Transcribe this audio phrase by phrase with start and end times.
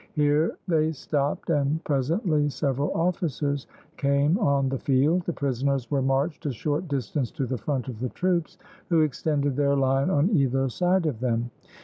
[0.13, 3.67] Here they stopped, and presently several officers
[3.97, 5.25] came on the field.
[5.27, 8.57] The prisoners were marched a short distance to the front of the troops,
[8.89, 11.51] who extended their line on either side of them.